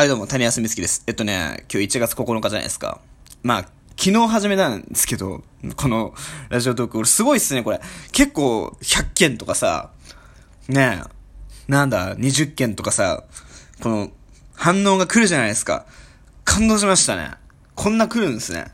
[0.00, 1.04] はい、どうも、谷康美月です。
[1.08, 3.02] えっとね、今日1月9日じゃないですか。
[3.42, 3.60] まあ、
[3.98, 5.42] 昨日始めたんですけど、
[5.76, 6.14] この
[6.48, 7.82] ラジオトーク、俺すごいっすね、これ。
[8.10, 9.90] 結構、100件とかさ、
[10.68, 13.24] ねえ、なんだ、20件とかさ、
[13.82, 14.10] この、
[14.54, 15.84] 反応が来るじゃないですか。
[16.44, 17.32] 感動しましたね。
[17.74, 18.68] こんな来るんですね。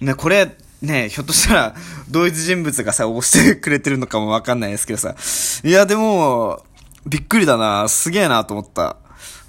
[0.00, 1.74] ね、これ、ね、ひょっとしたら、
[2.10, 5.16] 同一人物がさ、押してくれてるのかもわかんないですけどさ。
[5.64, 6.64] いや、でも、
[7.08, 7.88] びっくりだな。
[7.88, 8.98] すげえなと思った。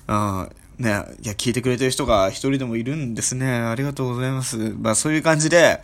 [0.08, 0.50] うん。
[0.80, 0.92] ね、
[1.22, 3.52] いや、聞いてくれてる人が一人でもいるんですね。
[3.52, 4.58] ありがとうございます。
[4.80, 5.82] まあそういう感じで、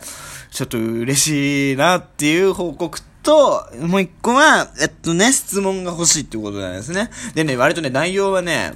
[0.50, 7.10] ちょっと嬉しいなっていう報告と、もう一個は、えっとね、質問が欲しいっていうことなんですね。
[7.34, 8.72] でね、割とね、内容はね、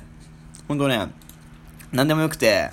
[0.68, 1.08] ほんとね、
[1.90, 2.70] なんでもよくて、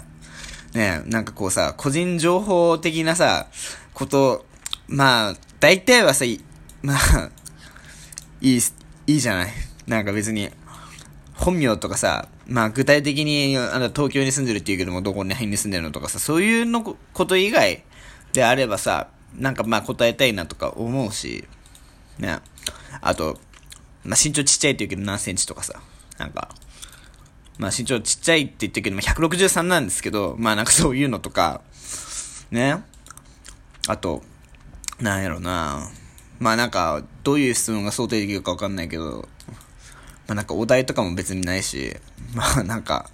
[0.74, 3.48] ね、なんかこうさ、個人情報的なさ、
[3.94, 4.46] こと、
[4.88, 6.26] まあ、大体はさ、
[6.84, 7.30] まあ、
[8.41, 8.62] いい、
[9.08, 9.54] いいじゃない。
[9.88, 10.50] なんか別に、
[11.34, 17.84] 本名とかさ、まあ具体的に、あの、東京に住んでるって言うけども、どこに辺に住んでるのとかさ、そういうのこと以外
[18.34, 21.46] であればさ、なんかまあ答えたいなとか思うし、
[22.20, 22.40] ね。
[23.02, 23.38] あと、
[24.05, 25.82] まあ身長ちっちゃいって言うけど何センチとかさ、
[26.18, 26.49] なんか、
[27.58, 31.62] まあ身長ちっちゃいって言ってるけど、まあ163なんですけど、まあなんかそういうのとか、
[32.52, 32.82] ね。
[33.90, 34.21] あと、
[35.02, 35.90] なんやろな
[36.40, 39.27] まあなんか、どういう質問が想定できるかわかんないけど、
[40.28, 41.96] まあなんかお題とかも別にないし、
[42.34, 43.10] まあなんか、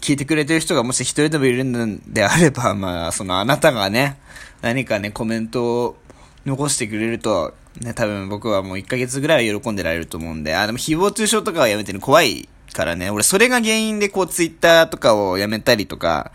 [0.00, 4.18] 聞いてくれてる人がもし一人でもいるんであれば、まあそのあなたがね、
[4.60, 5.96] 何かね、コメントを
[6.44, 16.32] 残してくれると、ね、多分僕はもう1ヶ月ぐらいは喜んでられると思うんで、あ、でも誹謗中傷とかはやめてる怖いからね、俺それが原因でこうツイッターとかをやめたりとか、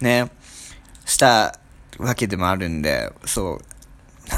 [0.00, 0.30] ね、
[1.04, 1.58] した
[1.98, 3.60] わけでもあるんで、そう、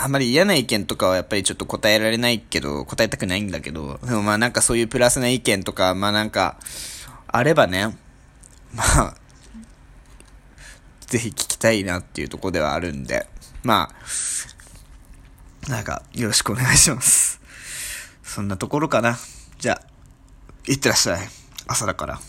[0.05, 6.59] あんまり嫌な意見とかはやっぱりちょっと答えられないけど、答えたくないんだけど、でもまあなんかそういうプラスな意見とか、まあなんか、
[7.27, 7.97] あればね、
[8.75, 9.15] まあ、
[11.07, 13.27] ぜひ聞きたいなっていうとこではあるんで、
[13.63, 13.95] ま
[15.67, 17.41] あ、なんか、よろしくお願いします。
[18.23, 19.17] そんなところかな。
[19.59, 19.87] じゃあ、
[20.71, 21.27] いってらっしゃい。
[21.67, 22.21] 朝だから。